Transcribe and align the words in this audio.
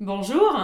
Bonjour 0.00 0.54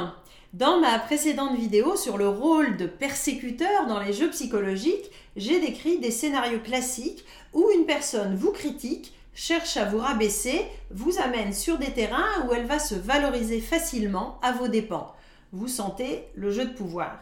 Dans 0.53 0.79
ma 0.79 0.99
précédente 0.99 1.57
vidéo 1.57 1.97
sur 1.97 2.19
le 2.19 2.29
rôle 2.29 2.77
de 2.77 2.85
persécuteur 2.85 3.87
dans 3.87 3.99
les 3.99 4.13
jeux 4.13 4.29
psychologiques, 4.29 5.11
j'ai 5.37 5.59
décrit 5.59 5.99
des 5.99 6.11
scénarios 6.11 6.61
classiques 6.61 7.25
où 7.55 7.67
une 7.75 7.87
personne 7.87 8.37
vous 8.37 8.53
critique, 8.53 9.15
cherche 9.33 9.79
à 9.79 9.87
vous 9.87 9.97
rabaisser, 9.97 10.61
vous 10.91 11.19
amène 11.19 11.55
sur 11.55 11.79
des 11.79 11.93
terrains 11.93 12.47
où 12.47 12.53
elle 12.53 12.67
va 12.67 12.79
se 12.79 12.95
valoriser 12.95 13.61
facilement 13.63 14.39
à 14.43 14.53
vos 14.53 14.69
dépens. 14.69 15.11
Vous 15.51 15.67
sentez 15.67 16.25
le 16.35 16.51
jeu 16.51 16.67
de 16.67 16.75
pouvoir. 16.75 17.19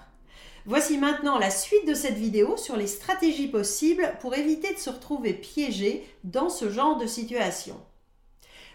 Voici 0.66 0.98
maintenant 0.98 1.38
la 1.38 1.50
suite 1.50 1.86
de 1.86 1.95
cette 1.95 2.18
vidéo 2.18 2.56
sur 2.56 2.77
les 2.77 2.88
stratégies 2.88 3.46
possibles 3.46 4.16
pour 4.20 4.34
éviter 4.34 4.74
de 4.74 4.80
se 4.80 4.90
retrouver 4.90 5.32
piégé 5.32 6.04
dans 6.24 6.48
ce 6.48 6.70
genre 6.70 6.96
de 6.96 7.06
situation. 7.06 7.80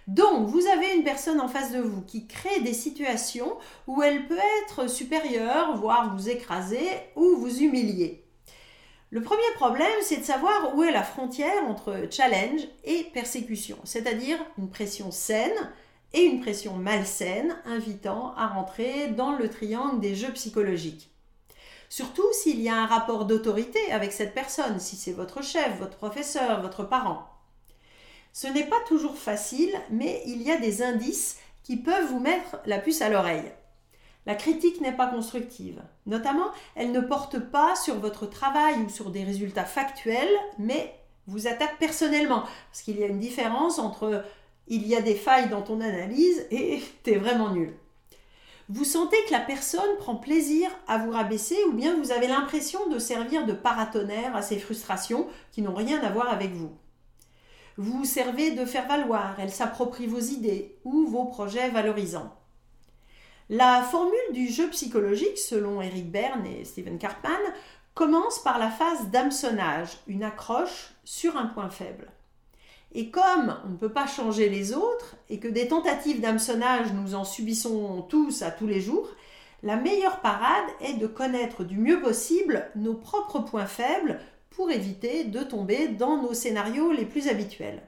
Donc, 0.08 0.48
vous 0.48 0.68
avez 0.68 0.94
une 0.96 1.04
personne 1.04 1.42
en 1.42 1.48
face 1.48 1.72
de 1.72 1.80
vous 1.80 2.02
qui 2.02 2.28
crée 2.28 2.62
des 2.62 2.74
situations 2.74 3.58
où 3.88 4.04
elle 4.04 4.28
peut 4.28 4.38
être 4.64 4.88
supérieure, 4.88 5.76
voire 5.78 6.16
vous 6.16 6.30
écraser 6.30 6.88
ou 7.16 7.36
vous 7.38 7.62
humilier. 7.62 8.24
Le 9.10 9.22
premier 9.22 9.42
problème, 9.56 9.88
c'est 10.02 10.18
de 10.18 10.24
savoir 10.24 10.76
où 10.76 10.84
est 10.84 10.92
la 10.92 11.04
frontière 11.04 11.64
entre 11.68 12.08
challenge 12.12 12.62
et 12.84 13.06
persécution, 13.14 13.78
c'est-à-dire 13.84 14.38
une 14.58 14.70
pression 14.70 15.10
saine 15.10 15.72
et 16.14 16.22
une 16.22 16.40
pression 16.40 16.74
malsaine 16.74 17.56
invitant 17.66 18.34
à 18.36 18.48
rentrer 18.48 19.08
dans 19.08 19.36
le 19.36 19.50
triangle 19.50 20.00
des 20.02 20.16
jeux 20.16 20.34
psychologiques. 20.34 21.12
Surtout 21.90 22.28
s'il 22.34 22.62
y 22.62 22.70
a 22.70 22.76
un 22.76 22.88
rapport 22.88 23.26
d'autorité 23.26 23.80
avec 23.92 24.12
cette 24.12 24.34
personne, 24.34 24.80
si 24.80 24.96
c'est 24.96 25.14
votre 25.14 25.44
chef, 25.44 25.80
votre 25.80 25.98
professeur, 25.98 26.62
votre 26.62 26.84
parent. 26.84 27.35
Ce 28.36 28.48
n'est 28.48 28.66
pas 28.66 28.82
toujours 28.86 29.18
facile, 29.18 29.72
mais 29.90 30.22
il 30.26 30.42
y 30.42 30.52
a 30.52 30.58
des 30.58 30.84
indices 30.84 31.38
qui 31.64 31.78
peuvent 31.78 32.10
vous 32.10 32.20
mettre 32.20 32.58
la 32.66 32.80
puce 32.80 33.02
à 33.02 33.08
l'oreille. 33.08 33.50
La 34.26 34.36
critique 34.36 34.82
n'est 34.82 34.92
pas 34.92 35.08
constructive. 35.08 35.82
Notamment, 36.06 36.52
elle 36.76 36.92
ne 36.92 37.00
porte 37.00 37.40
pas 37.40 37.78
sur 37.78 37.98
votre 37.98 38.26
travail 38.26 38.76
ou 38.82 38.90
sur 38.90 39.10
des 39.10 39.24
résultats 39.24 39.64
factuels, 39.64 40.36
mais 40.60 41.00
vous 41.28 41.48
attaque 41.48 41.80
personnellement. 41.80 42.44
Parce 42.70 42.82
qu'il 42.84 43.00
y 43.00 43.06
a 43.06 43.08
une 43.08 43.20
différence 43.20 43.80
entre 43.80 44.26
il 44.68 44.86
y 44.86 44.98
a 44.98 45.02
des 45.02 45.16
failles 45.16 45.48
dans 45.48 45.62
ton 45.62 45.80
analyse 45.80 46.46
et 46.52 46.84
t'es 47.04 47.16
vraiment 47.16 47.52
nul. 47.52 47.74
Vous 48.68 48.84
sentez 48.84 49.18
que 49.28 49.32
la 49.32 49.40
personne 49.40 49.96
prend 50.00 50.18
plaisir 50.18 50.70
à 50.90 50.98
vous 50.98 51.12
rabaisser 51.12 51.56
ou 51.70 51.72
bien 51.72 51.96
vous 51.96 52.12
avez 52.12 52.28
l'impression 52.28 52.90
de 52.90 53.00
servir 53.00 53.46
de 53.46 53.54
paratonnerre 53.54 54.36
à 54.36 54.42
ses 54.42 54.60
frustrations 54.60 55.26
qui 55.54 55.62
n'ont 55.62 55.74
rien 55.74 56.04
à 56.04 56.10
voir 56.10 56.28
avec 56.28 56.52
vous. 56.52 56.74
Vous 57.78 58.06
servez 58.06 58.52
de 58.52 58.64
faire 58.66 58.88
valoir, 58.88 59.36
elle 59.38 59.52
s'approprie 59.52 60.08
vos 60.08 60.20
idées 60.20 60.78
ou 60.86 61.08
vos 61.08 61.26
projets 61.26 61.70
valorisants. 61.70 62.34
La 63.50 63.82
formule 63.84 64.34
du 64.34 64.48
jeu 64.48 64.70
psychologique, 64.70 65.38
selon 65.38 65.82
Eric 65.82 66.10
Berne 66.10 66.46
et 66.46 66.64
Stephen 66.64 66.98
Karpman, 66.98 67.32
commence 67.94 68.40
par 68.40 68.60
la 68.60 68.70
phase 68.70 69.10
d'hameçonnage, 69.10 69.90
une 70.08 70.24
accroche 70.24 70.94
sur 71.04 71.36
un 71.36 71.48
point 71.48 71.70
faible. 71.70 72.08
Et 72.94 73.10
comme 73.12 73.58
on 73.66 73.72
ne 73.72 73.78
peut 73.78 73.92
pas 73.92 74.08
changer 74.08 74.48
les 74.48 74.74
autres 74.74 75.18
et 75.30 75.40
que 75.40 75.50
des 75.50 75.68
tentatives 75.68 76.22
d'hameçonnage 76.22 76.94
nous 76.94 77.14
en 77.14 77.26
subissons 77.26 78.04
tous 78.04 78.42
à 78.42 78.52
tous 78.52 78.68
les 78.68 78.80
jours, 78.80 79.10
la 79.64 79.76
meilleure 79.76 80.22
parade 80.22 80.70
est 80.80 80.94
de 80.94 81.08
connaître 81.08 81.66
du 81.66 81.78
mieux 81.78 82.00
possible 82.00 82.70
nos 82.76 82.94
propres 82.94 83.40
points 83.40 83.66
faibles 83.66 84.20
pour 84.56 84.72
éviter 84.72 85.26
de 85.26 85.44
tomber 85.44 85.90
dans 85.90 86.22
nos 86.22 86.34
scénarios 86.34 86.92
les 86.92 87.06
plus 87.06 87.28
habituels. 87.28 87.82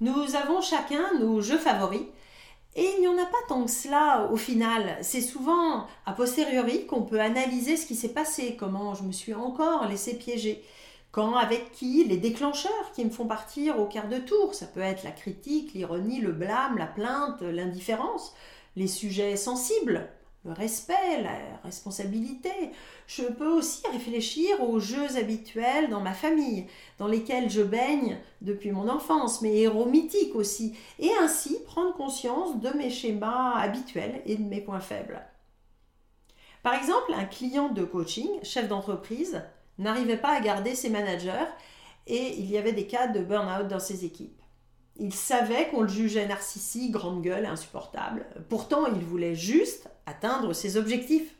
Nous 0.00 0.36
avons 0.36 0.60
chacun 0.60 1.14
nos 1.18 1.40
jeux 1.40 1.58
favoris 1.58 2.06
et 2.76 2.88
il 2.94 3.00
n'y 3.00 3.08
en 3.08 3.18
a 3.18 3.26
pas 3.26 3.36
tant 3.48 3.64
que 3.64 3.70
cela 3.70 4.28
au 4.30 4.36
final. 4.36 4.98
C'est 5.02 5.20
souvent 5.20 5.86
a 6.06 6.12
posteriori 6.12 6.86
qu'on 6.86 7.02
peut 7.02 7.20
analyser 7.20 7.76
ce 7.76 7.86
qui 7.86 7.96
s'est 7.96 8.10
passé, 8.10 8.56
comment 8.56 8.94
je 8.94 9.02
me 9.02 9.10
suis 9.10 9.34
encore 9.34 9.88
laissé 9.88 10.16
piéger, 10.16 10.62
quand, 11.10 11.34
avec 11.34 11.72
qui, 11.72 12.04
les 12.04 12.18
déclencheurs 12.18 12.92
qui 12.94 13.04
me 13.04 13.10
font 13.10 13.26
partir 13.26 13.80
au 13.80 13.86
quart 13.86 14.08
de 14.08 14.18
tour. 14.18 14.54
Ça 14.54 14.66
peut 14.66 14.80
être 14.80 15.02
la 15.02 15.10
critique, 15.10 15.74
l'ironie, 15.74 16.20
le 16.20 16.30
blâme, 16.30 16.78
la 16.78 16.86
plainte, 16.86 17.42
l'indifférence, 17.42 18.34
les 18.76 18.86
sujets 18.86 19.36
sensibles, 19.36 20.08
le 20.44 20.52
respect, 20.52 21.22
la 21.22 21.58
responsabilité. 21.64 22.50
Je 23.06 23.24
peux 23.24 23.50
aussi 23.50 23.82
réfléchir 23.92 24.62
aux 24.62 24.78
jeux 24.78 25.16
habituels 25.16 25.90
dans 25.90 26.00
ma 26.00 26.14
famille, 26.14 26.66
dans 26.98 27.06
lesquels 27.06 27.50
je 27.50 27.62
baigne 27.62 28.18
depuis 28.40 28.70
mon 28.70 28.88
enfance, 28.88 29.42
mes 29.42 29.56
héros 29.58 29.86
mythiques 29.86 30.34
aussi, 30.34 30.76
et 30.98 31.10
ainsi 31.20 31.58
prendre 31.66 31.94
conscience 31.94 32.60
de 32.60 32.70
mes 32.76 32.90
schémas 32.90 33.54
habituels 33.56 34.22
et 34.26 34.36
de 34.36 34.44
mes 34.44 34.60
points 34.60 34.80
faibles. 34.80 35.20
Par 36.62 36.74
exemple, 36.74 37.14
un 37.14 37.24
client 37.24 37.68
de 37.68 37.84
coaching, 37.84 38.28
chef 38.42 38.68
d'entreprise, 38.68 39.42
n'arrivait 39.78 40.16
pas 40.16 40.36
à 40.36 40.40
garder 40.40 40.74
ses 40.74 40.90
managers 40.90 41.46
et 42.06 42.34
il 42.38 42.50
y 42.50 42.58
avait 42.58 42.72
des 42.72 42.86
cas 42.86 43.06
de 43.06 43.20
burn-out 43.20 43.68
dans 43.68 43.78
ses 43.78 44.04
équipes. 44.04 44.37
Il 44.98 45.14
savait 45.14 45.68
qu'on 45.68 45.82
le 45.82 45.88
jugeait 45.88 46.26
narcissique, 46.26 46.90
grande 46.90 47.22
gueule, 47.22 47.46
insupportable. 47.46 48.26
Pourtant, 48.48 48.86
il 48.86 49.04
voulait 49.04 49.36
juste 49.36 49.88
atteindre 50.06 50.52
ses 50.52 50.76
objectifs. 50.76 51.34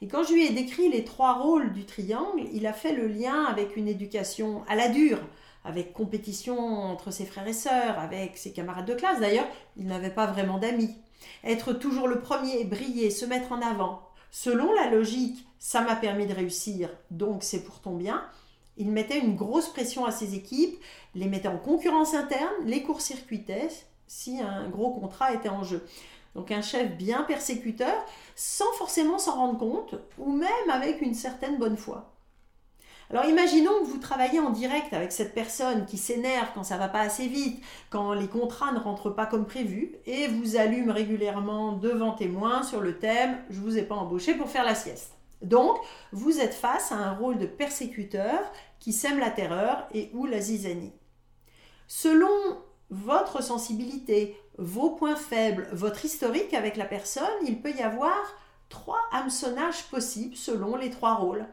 Et 0.00 0.08
quand 0.08 0.22
je 0.24 0.32
lui 0.32 0.46
ai 0.46 0.50
décrit 0.50 0.88
les 0.88 1.04
trois 1.04 1.34
rôles 1.34 1.72
du 1.72 1.84
triangle, 1.84 2.44
il 2.52 2.66
a 2.66 2.72
fait 2.72 2.92
le 2.92 3.06
lien 3.06 3.44
avec 3.44 3.76
une 3.76 3.88
éducation 3.88 4.62
à 4.68 4.76
la 4.76 4.88
dure, 4.88 5.20
avec 5.64 5.92
compétition 5.92 6.58
entre 6.58 7.10
ses 7.10 7.24
frères 7.24 7.46
et 7.46 7.52
sœurs, 7.52 7.98
avec 7.98 8.36
ses 8.36 8.52
camarades 8.52 8.86
de 8.86 8.94
classe. 8.94 9.20
D'ailleurs, 9.20 9.46
il 9.76 9.86
n'avait 9.86 10.10
pas 10.10 10.26
vraiment 10.26 10.58
d'amis. 10.58 10.94
Être 11.44 11.72
toujours 11.72 12.08
le 12.08 12.20
premier, 12.20 12.64
briller, 12.64 13.10
se 13.10 13.24
mettre 13.24 13.52
en 13.52 13.60
avant. 13.60 14.08
Selon 14.30 14.72
la 14.72 14.90
logique, 14.90 15.46
ça 15.58 15.82
m'a 15.82 15.94
permis 15.94 16.26
de 16.26 16.34
réussir, 16.34 16.88
donc 17.10 17.42
c'est 17.42 17.62
pour 17.62 17.80
ton 17.80 17.94
bien. 17.94 18.24
Il 18.76 18.90
mettait 18.90 19.18
une 19.18 19.36
grosse 19.36 19.68
pression 19.68 20.04
à 20.04 20.10
ses 20.10 20.34
équipes, 20.34 20.82
les 21.14 21.26
mettait 21.26 21.48
en 21.48 21.58
concurrence 21.58 22.14
interne, 22.14 22.64
les 22.64 22.82
court-circuitait 22.82 23.68
si 24.06 24.40
un 24.40 24.68
gros 24.68 24.92
contrat 24.92 25.32
était 25.32 25.48
en 25.48 25.62
jeu. 25.62 25.86
Donc 26.34 26.50
un 26.50 26.62
chef 26.62 26.96
bien 26.96 27.22
persécuteur, 27.22 27.94
sans 28.34 28.70
forcément 28.74 29.18
s'en 29.18 29.34
rendre 29.34 29.58
compte, 29.58 29.94
ou 30.18 30.32
même 30.32 30.70
avec 30.70 31.02
une 31.02 31.14
certaine 31.14 31.58
bonne 31.58 31.76
foi. 31.76 32.12
Alors 33.10 33.26
imaginons 33.26 33.80
que 33.80 33.88
vous 33.88 33.98
travaillez 33.98 34.40
en 34.40 34.50
direct 34.50 34.94
avec 34.94 35.12
cette 35.12 35.34
personne 35.34 35.84
qui 35.84 35.98
s'énerve 35.98 36.48
quand 36.54 36.64
ça 36.64 36.78
va 36.78 36.88
pas 36.88 37.00
assez 37.00 37.26
vite, 37.26 37.62
quand 37.90 38.14
les 38.14 38.28
contrats 38.28 38.72
ne 38.72 38.78
rentrent 38.78 39.10
pas 39.10 39.26
comme 39.26 39.44
prévu, 39.44 39.94
et 40.06 40.28
vous 40.28 40.56
allume 40.56 40.90
régulièrement 40.90 41.72
devant 41.72 42.12
témoins 42.12 42.62
sur 42.62 42.80
le 42.80 42.98
thème 42.98 43.36
Je 43.50 43.60
vous 43.60 43.76
ai 43.76 43.82
pas 43.82 43.96
embauché 43.96 44.32
pour 44.34 44.48
faire 44.48 44.64
la 44.64 44.74
sieste. 44.74 45.12
Donc, 45.42 45.76
vous 46.12 46.40
êtes 46.40 46.54
face 46.54 46.92
à 46.92 46.96
un 46.96 47.12
rôle 47.12 47.38
de 47.38 47.46
persécuteur 47.46 48.40
qui 48.78 48.92
sème 48.92 49.18
la 49.18 49.30
terreur 49.30 49.88
et 49.92 50.10
ou 50.14 50.26
la 50.26 50.40
zizanie. 50.40 50.92
Selon 51.88 52.28
votre 52.90 53.42
sensibilité, 53.42 54.36
vos 54.58 54.90
points 54.90 55.16
faibles, 55.16 55.68
votre 55.72 56.04
historique 56.04 56.54
avec 56.54 56.76
la 56.76 56.84
personne, 56.84 57.24
il 57.46 57.60
peut 57.60 57.72
y 57.72 57.82
avoir 57.82 58.16
trois 58.68 59.00
hameçonnages 59.12 59.84
possibles 59.84 60.36
selon 60.36 60.76
les 60.76 60.90
trois 60.90 61.14
rôles. 61.14 61.46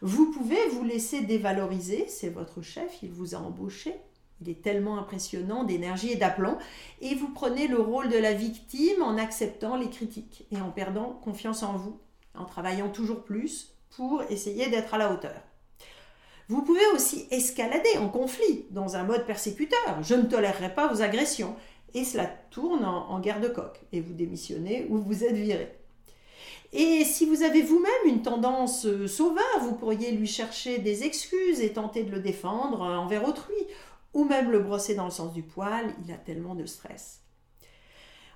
Vous 0.00 0.30
pouvez 0.32 0.68
vous 0.68 0.84
laisser 0.84 1.22
dévaloriser, 1.22 2.06
c'est 2.08 2.28
votre 2.28 2.62
chef, 2.62 3.02
il 3.02 3.10
vous 3.12 3.34
a 3.34 3.38
embauché, 3.38 3.94
il 4.40 4.50
est 4.50 4.62
tellement 4.62 4.98
impressionnant 4.98 5.64
d'énergie 5.64 6.12
et 6.12 6.16
d'aplomb, 6.16 6.58
et 7.00 7.14
vous 7.14 7.28
prenez 7.28 7.68
le 7.68 7.80
rôle 7.80 8.08
de 8.08 8.18
la 8.18 8.34
victime 8.34 9.02
en 9.02 9.16
acceptant 9.16 9.76
les 9.76 9.88
critiques 9.88 10.46
et 10.50 10.60
en 10.60 10.70
perdant 10.70 11.18
confiance 11.22 11.62
en 11.62 11.76
vous 11.76 11.98
en 12.34 12.44
travaillant 12.44 12.88
toujours 12.88 13.24
plus 13.24 13.74
pour 13.96 14.22
essayer 14.30 14.68
d'être 14.68 14.94
à 14.94 14.98
la 14.98 15.12
hauteur. 15.12 15.40
Vous 16.48 16.62
pouvez 16.62 16.86
aussi 16.94 17.26
escalader 17.30 17.96
en 17.98 18.08
conflit 18.08 18.66
dans 18.70 18.96
un 18.96 19.04
mode 19.04 19.24
persécuteur. 19.24 20.02
Je 20.02 20.14
ne 20.14 20.24
tolérerai 20.24 20.74
pas 20.74 20.88
vos 20.88 21.00
agressions. 21.00 21.56
Et 21.94 22.04
cela 22.04 22.26
tourne 22.50 22.84
en, 22.84 23.18
guerre 23.20 23.40
de 23.40 23.48
coq. 23.48 23.80
Et 23.92 24.00
vous 24.00 24.12
démissionnez 24.12 24.86
ou 24.90 24.98
vous 24.98 25.24
êtes 25.24 25.36
viré. 25.36 25.72
Et 26.72 27.04
si 27.04 27.24
vous 27.24 27.44
avez 27.44 27.62
vous-même 27.62 27.92
une 28.06 28.22
tendance 28.22 28.84
euh, 28.84 29.06
sauveur, 29.06 29.60
vous 29.60 29.76
pourriez 29.76 30.10
lui 30.10 30.26
chercher 30.26 30.78
des 30.78 31.04
excuses 31.04 31.60
et 31.60 31.72
tenter 31.72 32.02
de 32.02 32.10
le 32.10 32.18
défendre 32.18 32.80
envers 32.80 33.28
autrui, 33.28 33.54
ou 34.12 34.24
même 34.24 34.50
le 34.50 34.58
brosser 34.58 34.96
dans 34.96 35.04
le 35.04 35.12
sens 35.12 35.32
du 35.32 35.44
poil, 35.44 35.94
il 36.04 36.12
a 36.12 36.16
tellement 36.16 36.56
de 36.56 36.66
stress. 36.66 37.23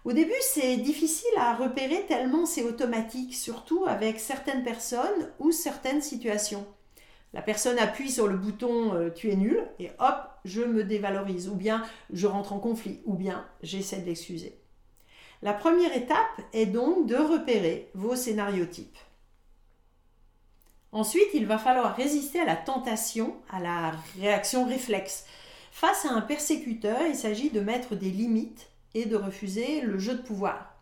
Au 0.08 0.14
début, 0.14 0.32
c'est 0.40 0.78
difficile 0.78 1.28
à 1.36 1.54
repérer 1.54 2.06
tellement 2.06 2.46
c'est 2.46 2.62
automatique, 2.62 3.34
surtout 3.34 3.84
avec 3.86 4.18
certaines 4.18 4.64
personnes 4.64 5.30
ou 5.38 5.52
certaines 5.52 6.00
situations. 6.00 6.66
La 7.34 7.42
personne 7.42 7.78
appuie 7.78 8.10
sur 8.10 8.26
le 8.26 8.38
bouton 8.38 8.94
euh, 8.94 9.10
tu 9.10 9.30
es 9.30 9.36
nul 9.36 9.68
et 9.78 9.90
hop, 9.98 10.16
je 10.46 10.62
me 10.62 10.82
dévalorise, 10.82 11.50
ou 11.50 11.56
bien 11.56 11.84
je 12.10 12.26
rentre 12.26 12.54
en 12.54 12.58
conflit, 12.58 13.02
ou 13.04 13.16
bien 13.16 13.46
j'essaie 13.62 14.00
de 14.00 14.06
l'excuser. 14.06 14.58
La 15.42 15.52
première 15.52 15.94
étape 15.94 16.40
est 16.54 16.64
donc 16.64 17.06
de 17.06 17.16
repérer 17.16 17.90
vos 17.92 18.16
scénariotypes. 18.16 18.96
Ensuite, 20.90 21.34
il 21.34 21.44
va 21.44 21.58
falloir 21.58 21.94
résister 21.94 22.40
à 22.40 22.46
la 22.46 22.56
tentation, 22.56 23.36
à 23.50 23.60
la 23.60 23.92
réaction 24.18 24.64
réflexe. 24.64 25.26
Face 25.70 26.06
à 26.06 26.12
un 26.12 26.22
persécuteur, 26.22 27.02
il 27.06 27.14
s'agit 27.14 27.50
de 27.50 27.60
mettre 27.60 27.94
des 27.94 28.08
limites 28.08 28.70
de 29.06 29.16
refuser 29.16 29.80
le 29.80 29.98
jeu 29.98 30.14
de 30.14 30.22
pouvoir. 30.22 30.74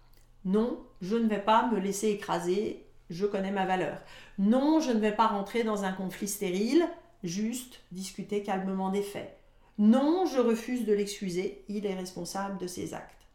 Non, 0.44 0.78
je 1.00 1.16
ne 1.16 1.28
vais 1.28 1.40
pas 1.40 1.68
me 1.70 1.78
laisser 1.78 2.08
écraser, 2.08 2.84
je 3.10 3.26
connais 3.26 3.50
ma 3.50 3.66
valeur. 3.66 4.00
Non, 4.38 4.80
je 4.80 4.92
ne 4.92 5.00
vais 5.00 5.14
pas 5.14 5.26
rentrer 5.26 5.64
dans 5.64 5.84
un 5.84 5.92
conflit 5.92 6.28
stérile, 6.28 6.86
juste 7.24 7.80
discuter 7.92 8.42
calmement 8.42 8.90
des 8.90 9.02
faits. 9.02 9.36
Non, 9.78 10.24
je 10.26 10.38
refuse 10.38 10.84
de 10.84 10.94
l'excuser, 10.94 11.64
il 11.68 11.84
est 11.84 11.94
responsable 11.94 12.58
de 12.58 12.66
ses 12.66 12.94
actes. 12.94 13.26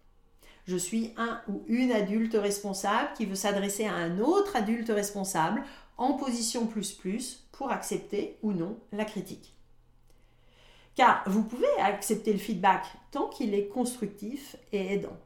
Je 0.68 0.78
suis 0.78 1.14
un 1.18 1.42
ou 1.48 1.64
une 1.68 1.92
adulte 1.92 2.36
responsable 2.36 3.10
qui 3.16 3.26
veut 3.26 3.36
s'adresser 3.36 3.86
à 3.86 3.94
un 3.94 4.20
autre 4.20 4.56
adulte 4.56 4.90
responsable 4.90 5.64
en 5.98 6.14
position 6.14 6.66
plus 6.66 6.94
plus 6.94 7.48
pour 7.52 7.72
accepter 7.72 8.38
ou 8.42 8.54
non 8.54 8.78
la 8.92 9.06
critique. 9.06 9.54
Car 10.96 11.24
vous 11.28 11.44
pouvez 11.44 11.68
accepter 11.80 12.34
le 12.34 12.40
feedback 12.40 12.86
tant 13.12 13.28
qu'il 13.28 13.54
est 13.54 13.68
constructif 13.68 14.56
et 14.72 14.94
aidant. 14.94 15.18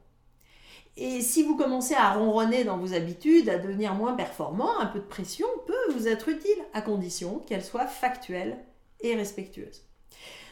Et 0.98 1.22
si 1.22 1.44
vous 1.44 1.58
commencez 1.58 1.94
à 1.94 2.14
ronronner 2.14 2.64
dans 2.64 2.78
vos 2.78 2.94
habitudes, 2.94 3.50
à 3.50 3.58
devenir 3.58 3.96
moins 3.96 4.14
performant, 4.14 4.80
un 4.80 4.86
peu 4.86 5.00
de 5.00 5.06
pression 5.06 5.48
peut 5.68 5.94
vous 5.94 6.08
être 6.08 6.30
utile, 6.30 6.58
à 6.74 6.82
condition 6.82 7.40
qu'elle 7.48 7.64
soit 7.64 7.88
factuelle 7.88 8.58
et 9.02 9.16
respectueuse. 9.16 9.84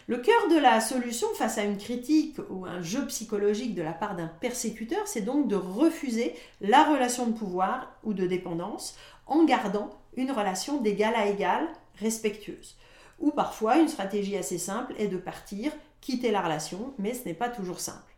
Le 0.07 0.17
cœur 0.17 0.49
de 0.49 0.57
la 0.57 0.81
solution 0.81 1.29
face 1.33 1.57
à 1.57 1.63
une 1.63 1.77
critique 1.77 2.37
ou 2.49 2.65
un 2.65 2.81
jeu 2.81 3.05
psychologique 3.07 3.73
de 3.73 3.81
la 3.81 3.93
part 3.93 4.17
d'un 4.17 4.27
persécuteur, 4.27 5.07
c'est 5.07 5.21
donc 5.21 5.47
de 5.47 5.55
refuser 5.55 6.35
la 6.59 6.83
relation 6.83 7.25
de 7.25 7.37
pouvoir 7.37 7.95
ou 8.03 8.13
de 8.13 8.27
dépendance 8.27 8.97
en 9.27 9.45
gardant 9.45 9.91
une 10.17 10.31
relation 10.31 10.81
d'égal 10.81 11.13
à 11.15 11.27
égal 11.27 11.69
respectueuse. 11.99 12.75
Ou 13.23 13.31
parfois, 13.31 13.77
une 13.77 13.87
stratégie 13.87 14.35
assez 14.35 14.57
simple 14.57 14.93
est 14.97 15.07
de 15.07 15.15
partir, 15.15 15.71
quitter 16.01 16.29
la 16.29 16.41
relation, 16.41 16.93
mais 16.99 17.13
ce 17.13 17.23
n'est 17.23 17.33
pas 17.33 17.47
toujours 17.47 17.79
simple. 17.79 18.13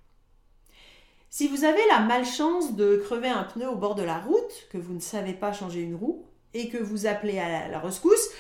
Si 1.30 1.48
vous 1.48 1.63
avez 1.63 1.81
la 1.92 2.00
malchance 2.00 2.74
de 2.74 2.98
crever 2.98 3.30
un 3.30 3.44
pneu 3.44 3.69
au 3.69 3.75
bord 3.75 3.94
de 3.94 4.02
la 4.02 4.18
route, 4.18 4.68
que 4.72 4.80
vous 4.80 4.96
ne 4.96 5.00
savez 5.00 5.34
pas 5.34 5.54
changer 5.54 5.81
une 5.81 5.94
roue, 5.94 6.25
et 6.56 6.69
que 6.69 6.80
vous 6.80 7.06
appelez 7.06 7.38
à 7.38 7.68
la 7.68 7.80
rescousse, 7.80 8.31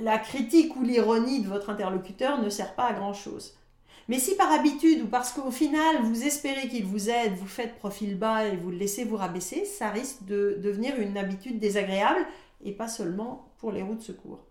la 0.00 0.18
critique 0.18 0.76
ou 0.76 0.84
l'ironie 0.84 1.42
de 1.42 1.48
votre 1.48 1.70
interlocuteur 1.70 2.40
ne 2.40 2.50
sert 2.50 2.76
pas 2.76 2.84
à 2.84 2.92
grand-chose. 2.92 3.58
Mais 4.06 4.20
si 4.20 4.36
par 4.36 4.52
habitude 4.52 5.02
ou 5.02 5.06
parce 5.08 5.32
qu'au 5.32 5.50
final 5.50 6.02
vous 6.02 6.24
espérez 6.24 6.68
qu'il 6.68 6.84
vous 6.84 7.10
aide, 7.10 7.34
vous 7.34 7.48
faites 7.48 7.76
profil 7.78 8.16
bas 8.16 8.46
et 8.46 8.56
vous 8.56 8.70
le 8.70 8.76
laissez 8.76 9.04
vous 9.04 9.16
rabaisser, 9.16 9.64
ça 9.64 9.90
risque 9.90 10.24
de 10.24 10.56
devenir 10.62 11.00
une 11.00 11.18
habitude 11.18 11.58
désagréable 11.58 12.24
et 12.64 12.70
pas 12.70 12.88
seulement 12.88 13.52
pour 13.58 13.72
les 13.72 13.82
roues 13.82 13.96
de 13.96 14.02
secours. 14.02 14.49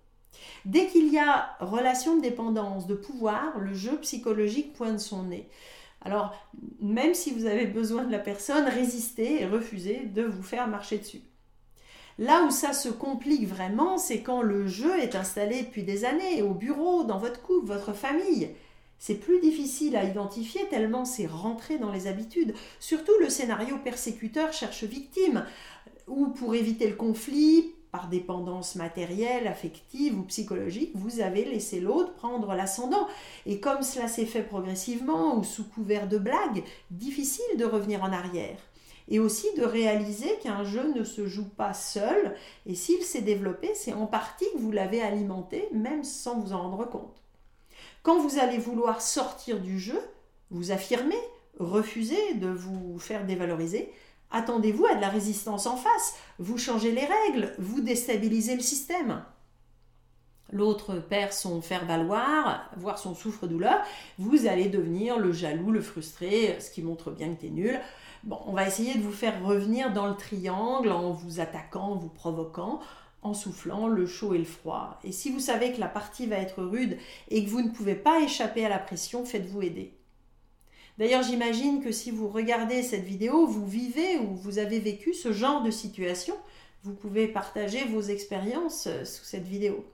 Dès 0.65 0.87
qu'il 0.87 1.11
y 1.11 1.17
a 1.17 1.55
relation 1.59 2.17
de 2.17 2.21
dépendance, 2.21 2.87
de 2.87 2.95
pouvoir, 2.95 3.57
le 3.59 3.73
jeu 3.73 3.97
psychologique 4.01 4.73
pointe 4.73 4.99
son 4.99 5.23
nez. 5.23 5.49
Alors, 6.01 6.33
même 6.79 7.13
si 7.13 7.31
vous 7.31 7.45
avez 7.45 7.65
besoin 7.65 8.03
de 8.03 8.11
la 8.11 8.19
personne, 8.19 8.65
résistez 8.65 9.41
et 9.41 9.45
refusez 9.45 10.05
de 10.05 10.23
vous 10.23 10.43
faire 10.43 10.67
marcher 10.67 10.97
dessus. 10.97 11.21
Là 12.17 12.43
où 12.43 12.51
ça 12.51 12.73
se 12.73 12.89
complique 12.89 13.47
vraiment, 13.47 13.97
c'est 13.97 14.21
quand 14.21 14.41
le 14.41 14.67
jeu 14.67 14.99
est 14.99 15.15
installé 15.15 15.61
depuis 15.63 15.83
des 15.83 16.03
années, 16.03 16.41
au 16.41 16.53
bureau, 16.53 17.03
dans 17.03 17.17
votre 17.17 17.41
couple, 17.41 17.67
votre 17.67 17.93
famille. 17.93 18.49
C'est 18.97 19.15
plus 19.15 19.39
difficile 19.39 19.95
à 19.95 20.03
identifier 20.03 20.67
tellement 20.69 21.05
c'est 21.05 21.27
rentré 21.27 21.77
dans 21.77 21.91
les 21.91 22.07
habitudes. 22.07 22.53
Surtout 22.81 23.13
le 23.21 23.29
scénario 23.29 23.77
persécuteur 23.77 24.51
cherche 24.51 24.83
victime, 24.83 25.45
ou 26.07 26.27
pour 26.27 26.55
éviter 26.55 26.89
le 26.89 26.95
conflit, 26.95 27.73
par 27.91 28.07
dépendance 28.07 28.75
matérielle, 28.75 29.47
affective 29.47 30.17
ou 30.17 30.23
psychologique, 30.23 30.91
vous 30.95 31.21
avez 31.21 31.45
laissé 31.45 31.79
l'autre 31.79 32.13
prendre 32.13 32.53
l'ascendant. 32.53 33.07
Et 33.45 33.59
comme 33.59 33.81
cela 33.81 34.07
s'est 34.07 34.25
fait 34.25 34.43
progressivement 34.43 35.37
ou 35.37 35.43
sous 35.43 35.67
couvert 35.67 36.07
de 36.07 36.17
blagues, 36.17 36.63
difficile 36.91 37.57
de 37.57 37.65
revenir 37.65 38.03
en 38.03 38.11
arrière 38.11 38.57
et 39.09 39.19
aussi 39.19 39.47
de 39.57 39.63
réaliser 39.63 40.37
qu'un 40.41 40.63
jeu 40.63 40.93
ne 40.93 41.03
se 41.03 41.25
joue 41.27 41.49
pas 41.49 41.73
seul, 41.73 42.35
et 42.65 42.75
s'il 42.75 43.01
s'est 43.01 43.21
développé, 43.21 43.71
c'est 43.73 43.93
en 43.93 44.05
partie 44.05 44.45
que 44.53 44.59
vous 44.59 44.71
l'avez 44.71 45.01
alimenté, 45.01 45.67
même 45.73 46.03
sans 46.03 46.39
vous 46.39 46.53
en 46.53 46.61
rendre 46.61 46.87
compte. 46.87 47.19
Quand 48.03 48.19
vous 48.19 48.37
allez 48.39 48.59
vouloir 48.59 49.01
sortir 49.01 49.59
du 49.59 49.79
jeu, 49.79 49.99
vous 50.51 50.71
affirmer, 50.71 51.17
refuser 51.57 52.35
de 52.35 52.49
vous 52.49 52.99
faire 52.99 53.25
dévaloriser, 53.25 53.91
attendez-vous 54.31 54.85
à 54.85 54.95
de 54.95 55.01
la 55.01 55.09
résistance 55.09 55.65
en 55.65 55.77
face, 55.77 56.15
vous 56.37 56.57
changez 56.57 56.91
les 56.91 57.05
règles, 57.05 57.53
vous 57.57 57.81
déstabilisez 57.81 58.55
le 58.55 58.61
système. 58.61 59.23
L'autre 60.51 60.95
perd 60.95 61.31
son 61.31 61.61
faire-valoir, 61.61 62.71
voire 62.77 62.97
son 62.97 63.13
souffre-douleur, 63.13 63.81
vous 64.17 64.47
allez 64.47 64.67
devenir 64.67 65.19
le 65.19 65.31
jaloux, 65.31 65.71
le 65.71 65.81
frustré, 65.81 66.57
ce 66.59 66.71
qui 66.71 66.81
montre 66.81 67.11
bien 67.11 67.35
que 67.35 67.41
tu 67.41 67.47
es 67.47 67.51
nul. 67.51 67.79
Bon, 68.23 68.39
on 68.47 68.53
va 68.53 68.67
essayer 68.67 68.95
de 68.95 69.03
vous 69.03 69.11
faire 69.11 69.43
revenir 69.45 69.93
dans 69.93 70.07
le 70.07 70.15
triangle 70.15 70.91
en 70.91 71.11
vous 71.11 71.39
attaquant, 71.39 71.91
en 71.91 71.95
vous 71.95 72.09
provoquant, 72.09 72.79
en 73.21 73.33
soufflant 73.33 73.87
le 73.87 74.07
chaud 74.07 74.33
et 74.33 74.39
le 74.39 74.43
froid. 74.43 74.99
Et 75.03 75.11
si 75.11 75.29
vous 75.29 75.39
savez 75.39 75.71
que 75.71 75.79
la 75.79 75.87
partie 75.87 76.25
va 76.25 76.37
être 76.37 76.63
rude 76.63 76.97
et 77.29 77.45
que 77.45 77.49
vous 77.49 77.61
ne 77.61 77.69
pouvez 77.69 77.95
pas 77.95 78.21
échapper 78.21 78.65
à 78.65 78.69
la 78.69 78.79
pression, 78.79 79.25
faites-vous 79.25 79.61
aider. 79.61 79.98
D'ailleurs, 80.99 81.23
j'imagine 81.23 81.81
que 81.81 81.93
si 81.93 82.11
vous 82.11 82.27
regardez 82.27 82.83
cette 82.83 83.05
vidéo, 83.05 83.47
vous 83.47 83.65
vivez 83.65 84.17
ou 84.17 84.35
vous 84.35 84.59
avez 84.59 84.79
vécu 84.79 85.13
ce 85.13 85.31
genre 85.31 85.63
de 85.63 85.71
situation. 85.71 86.35
Vous 86.83 86.93
pouvez 86.93 87.29
partager 87.29 87.85
vos 87.85 88.01
expériences 88.01 88.87
euh, 88.87 89.05
sous 89.05 89.23
cette 89.23 89.47
vidéo. 89.47 89.85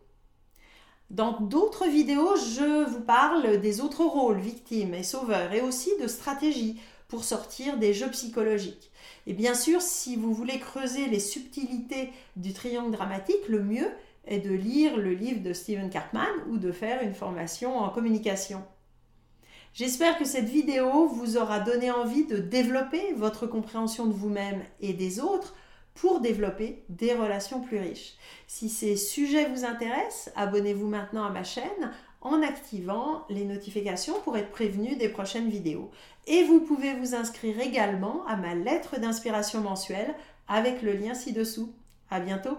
Dans 1.12 1.40
d'autres 1.40 1.88
vidéos, 1.88 2.36
je 2.38 2.90
vous 2.90 3.02
parle 3.02 3.62
des 3.62 3.82
autres 3.82 4.04
rôles, 4.04 4.40
victimes 4.40 4.96
et 4.96 5.04
sauveurs, 5.04 5.54
et 5.54 5.62
aussi 5.62 5.92
de 6.02 6.08
stratégies 6.08 6.82
pour 7.08 7.24
sortir 7.24 7.78
des 7.78 7.94
jeux 7.94 8.10
psychologiques. 8.10 8.92
Et 9.28 9.34
bien 9.34 9.54
sûr, 9.54 9.84
si 9.84 10.16
vous 10.16 10.34
voulez 10.34 10.60
creuser 10.60 11.06
les 11.06 11.20
subtilités 11.20 12.10
du 12.36 12.52
triangle 12.52 12.90
dramatique, 12.90 13.48
le 13.48 13.62
mieux 13.62 13.92
est 14.26 14.40
de 14.40 14.52
lire 14.52 14.98
le 14.98 15.14
livre 15.14 15.44
de 15.44 15.54
Steven 15.54 15.92
Cartman 15.92 16.34
ou 16.50 16.58
de 16.58 16.72
faire 16.72 17.04
une 17.04 17.14
formation 17.14 17.78
en 17.78 17.90
communication. 17.90 18.64
J'espère 19.76 20.18
que 20.18 20.24
cette 20.24 20.48
vidéo 20.48 21.06
vous 21.08 21.36
aura 21.36 21.60
donné 21.60 21.92
envie 21.92 22.26
de 22.26 22.38
développer 22.38 23.12
votre 23.12 23.46
compréhension 23.46 24.06
de 24.06 24.14
vous-même 24.14 24.64
et 24.80 24.94
des 24.94 25.20
autres 25.20 25.54
pour 25.96 26.22
développer 26.22 26.86
des 26.88 27.14
relations 27.14 27.60
plus 27.60 27.80
riches. 27.80 28.14
Si 28.48 28.70
ces 28.70 28.96
sujets 28.96 29.50
vous 29.50 29.66
intéressent, 29.66 30.32
abonnez-vous 30.38 30.88
maintenant 30.88 31.26
à 31.26 31.30
ma 31.30 31.44
chaîne 31.44 31.92
en 32.22 32.42
activant 32.42 33.26
les 33.30 33.44
notifications 33.44 34.16
pour 34.24 34.38
être 34.38 34.50
prévenu 34.50 34.96
des 34.96 35.10
prochaines 35.10 35.50
vidéos. 35.50 35.92
Et 36.26 36.46
vous 36.46 36.62
pouvez 36.62 36.94
vous 36.94 37.14
inscrire 37.14 37.60
également 37.60 38.26
à 38.28 38.38
ma 38.38 38.56
lettre 38.56 38.98
d'inspiration 38.98 39.60
mensuelle 39.60 40.16
avec 40.48 40.84
le 40.84 40.94
lien 40.94 41.14
ci-dessous. 41.14 41.74
À 42.10 42.22
bientôt! 42.22 42.58